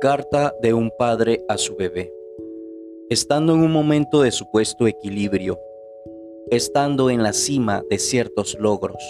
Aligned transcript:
Carta 0.00 0.54
de 0.62 0.74
un 0.74 0.92
padre 0.96 1.44
a 1.48 1.58
su 1.58 1.74
bebé. 1.74 2.14
Estando 3.10 3.54
en 3.54 3.62
un 3.62 3.72
momento 3.72 4.22
de 4.22 4.30
supuesto 4.30 4.86
equilibrio, 4.86 5.58
estando 6.52 7.10
en 7.10 7.24
la 7.24 7.32
cima 7.32 7.82
de 7.90 7.98
ciertos 7.98 8.56
logros, 8.60 9.02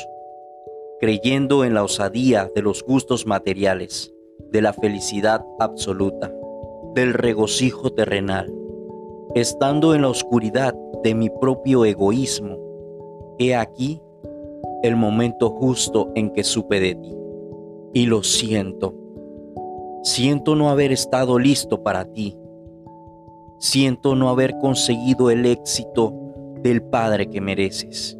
creyendo 0.98 1.66
en 1.66 1.74
la 1.74 1.85
osadía 1.85 2.51
de 2.54 2.62
los 2.62 2.83
gustos 2.83 3.26
materiales, 3.26 4.15
de 4.51 4.62
la 4.62 4.72
felicidad 4.72 5.44
absoluta, 5.58 6.33
del 6.94 7.12
regocijo 7.12 7.90
terrenal, 7.93 8.51
estando 9.34 9.94
en 9.94 10.01
la 10.01 10.08
oscuridad 10.08 10.75
de 11.02 11.15
mi 11.15 11.29
propio 11.29 11.84
egoísmo, 11.84 13.37
he 13.39 13.54
aquí 13.54 14.01
el 14.83 14.97
momento 14.97 15.51
justo 15.51 16.11
en 16.15 16.33
que 16.33 16.45
supe 16.45 16.80
de 16.80 16.95
ti. 16.95 17.15
Y 17.93 18.07
lo 18.07 18.23
siento 18.23 18.95
Siento 20.09 20.57
no 20.57 20.71
haber 20.71 20.91
estado 20.91 21.39
listo 21.39 21.83
para 21.83 22.07
ti. 22.07 22.35
Siento 23.59 24.16
no 24.16 24.30
haber 24.30 24.57
conseguido 24.57 25.29
el 25.29 25.45
éxito 25.45 26.15
del 26.62 26.83
Padre 26.83 27.29
que 27.29 27.43
mereces. 27.43 28.16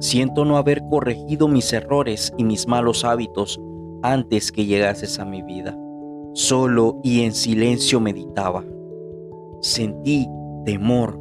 Siento 0.00 0.44
no 0.44 0.58
haber 0.58 0.82
corregido 0.90 1.48
mis 1.48 1.72
errores 1.72 2.30
y 2.36 2.44
mis 2.44 2.68
malos 2.68 3.06
hábitos 3.06 3.58
antes 4.02 4.52
que 4.52 4.66
llegases 4.66 5.18
a 5.18 5.24
mi 5.24 5.40
vida. 5.40 5.74
Solo 6.34 7.00
y 7.02 7.22
en 7.22 7.32
silencio 7.32 7.98
meditaba. 7.98 8.62
Sentí 9.62 10.28
temor, 10.66 11.18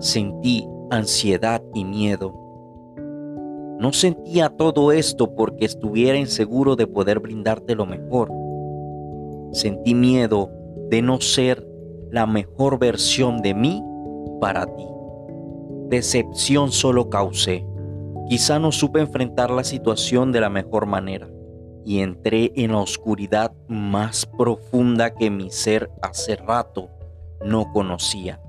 sentí 0.00 0.66
ansiedad 0.90 1.62
y 1.74 1.84
miedo. 1.84 2.34
No 3.78 3.92
sentía 3.92 4.48
todo 4.48 4.90
esto 4.90 5.32
porque 5.36 5.64
estuviera 5.64 6.18
inseguro 6.18 6.74
de 6.74 6.88
poder 6.88 7.20
brindarte 7.20 7.76
lo 7.76 7.86
mejor 7.86 8.41
Sentí 9.52 9.94
miedo 9.94 10.50
de 10.88 11.02
no 11.02 11.20
ser 11.20 11.66
la 12.10 12.26
mejor 12.26 12.78
versión 12.78 13.42
de 13.42 13.52
mí 13.52 13.82
para 14.40 14.64
ti. 14.64 14.86
Decepción 15.88 16.72
solo 16.72 17.10
causé. 17.10 17.66
Quizá 18.28 18.58
no 18.58 18.72
supe 18.72 19.00
enfrentar 19.00 19.50
la 19.50 19.62
situación 19.62 20.32
de 20.32 20.40
la 20.40 20.48
mejor 20.48 20.86
manera 20.86 21.28
y 21.84 22.00
entré 22.00 22.52
en 22.56 22.72
la 22.72 22.78
oscuridad 22.78 23.52
más 23.68 24.24
profunda 24.24 25.14
que 25.14 25.30
mi 25.30 25.50
ser 25.50 25.90
hace 26.00 26.36
rato 26.36 26.88
no 27.44 27.70
conocía. 27.72 28.40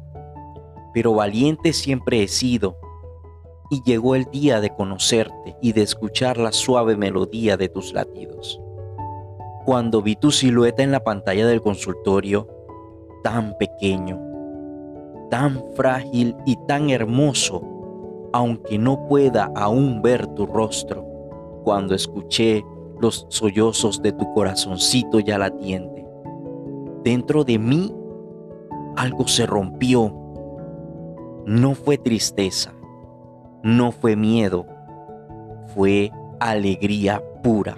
Pero 0.93 1.15
valiente 1.15 1.73
siempre 1.73 2.23
he 2.23 2.29
sido 2.29 2.77
y 3.69 3.81
llegó 3.83 4.15
el 4.15 4.25
día 4.31 4.61
de 4.61 4.69
conocerte 4.69 5.57
y 5.61 5.73
de 5.73 5.81
escuchar 5.81 6.37
la 6.37 6.53
suave 6.53 6.95
melodía 6.95 7.57
de 7.57 7.67
tus 7.67 7.91
latidos 7.91 8.62
cuando 9.65 10.01
vi 10.01 10.15
tu 10.15 10.31
silueta 10.31 10.83
en 10.83 10.91
la 10.91 11.03
pantalla 11.03 11.47
del 11.47 11.61
consultorio, 11.61 12.47
tan 13.23 13.57
pequeño, 13.57 14.19
tan 15.29 15.63
frágil 15.75 16.35
y 16.45 16.57
tan 16.67 16.89
hermoso, 16.89 17.61
aunque 18.33 18.77
no 18.77 19.07
pueda 19.07 19.51
aún 19.55 20.01
ver 20.01 20.27
tu 20.27 20.45
rostro, 20.45 21.05
cuando 21.63 21.95
escuché 21.95 22.63
los 22.99 23.25
sollozos 23.29 24.01
de 24.01 24.11
tu 24.11 24.33
corazoncito 24.33 25.19
ya 25.19 25.37
latiente. 25.37 26.05
Dentro 27.03 27.43
de 27.43 27.59
mí 27.59 27.93
algo 28.95 29.27
se 29.27 29.45
rompió. 29.45 30.13
No 31.45 31.75
fue 31.75 31.97
tristeza, 31.97 32.73
no 33.63 33.91
fue 33.91 34.15
miedo, 34.15 34.65
fue 35.73 36.11
alegría 36.39 37.21
pura 37.43 37.77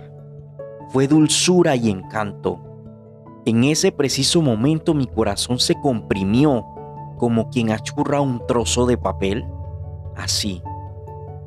fue 0.95 1.09
dulzura 1.09 1.75
y 1.75 1.89
encanto. 1.89 2.57
En 3.45 3.65
ese 3.65 3.91
preciso 3.91 4.41
momento 4.41 4.93
mi 4.93 5.07
corazón 5.07 5.59
se 5.59 5.75
comprimió 5.81 6.65
como 7.17 7.49
quien 7.49 7.69
achurra 7.71 8.21
un 8.21 8.41
trozo 8.47 8.85
de 8.85 8.97
papel, 8.97 9.45
así, 10.15 10.61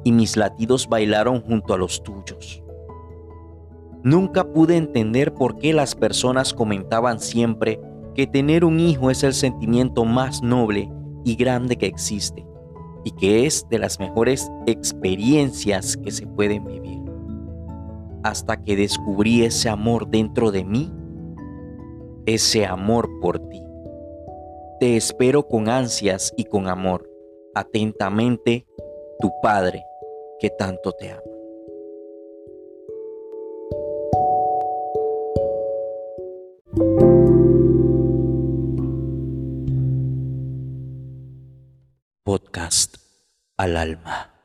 y 0.04 0.12
mis 0.12 0.37
latidos 0.37 0.87
bailaron 0.87 1.41
junto 1.41 1.72
a 1.72 1.78
los 1.78 2.03
tuyos. 2.03 2.62
Nunca 4.03 4.53
pude 4.53 4.76
entender 4.76 5.32
por 5.32 5.56
qué 5.56 5.72
las 5.72 5.94
personas 5.94 6.53
comentaban 6.53 7.19
siempre 7.19 7.81
que 8.14 8.26
tener 8.26 8.66
un 8.66 8.78
hijo 8.78 9.10
es 9.10 9.22
el 9.22 9.32
sentimiento 9.32 10.04
más 10.04 10.42
noble 10.42 10.92
y 11.25 11.37
grande 11.37 11.76
que 11.76 11.87
existe 11.87 12.47
y 13.03 13.12
que 13.12 13.47
es 13.47 13.66
de 13.70 13.78
las 13.78 13.98
mejores 13.98 14.53
experiencias 14.66 15.97
que 15.97 16.10
se 16.10 16.26
pueden 16.26 16.66
vivir 16.66 17.07
hasta 18.28 18.62
que 18.62 18.77
descubrí 18.77 19.43
ese 19.43 19.71
amor 19.71 20.09
dentro 20.09 20.50
de 20.50 20.62
mí, 20.62 20.93
ese 22.27 22.66
amor 22.66 23.09
por 23.21 23.39
ti. 23.49 23.65
Te 24.81 24.97
espero 24.97 25.49
con 25.49 25.71
ansias 25.71 26.34
y 26.37 26.44
con 26.44 26.69
amor. 26.69 27.09
Atentamente, 27.55 28.67
tu 29.19 29.33
Padre, 29.43 29.83
que 30.38 30.50
tanto 30.50 30.93
te 30.93 31.11
ama. 31.11 31.22
Podcast 42.25 42.99
al 43.56 43.77
alma. 43.78 44.38